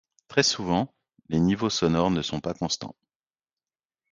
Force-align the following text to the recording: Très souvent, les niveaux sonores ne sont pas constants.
Très 0.29 0.41
souvent, 0.41 0.91
les 1.29 1.39
niveaux 1.39 1.69
sonores 1.69 2.09
ne 2.09 2.23
sont 2.23 2.39
pas 2.39 2.55
constants. 2.55 2.95